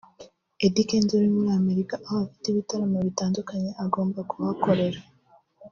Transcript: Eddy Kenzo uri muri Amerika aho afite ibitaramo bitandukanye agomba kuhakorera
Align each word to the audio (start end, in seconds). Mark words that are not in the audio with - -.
Eddy 0.65 0.81
Kenzo 0.89 1.13
uri 1.15 1.29
muri 1.35 1.51
Amerika 1.59 1.95
aho 2.05 2.17
afite 2.25 2.45
ibitaramo 2.49 2.97
bitandukanye 3.07 3.69
agomba 3.83 4.19
kuhakorera 4.31 4.99